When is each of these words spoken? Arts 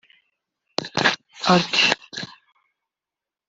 Arts 1.53 1.77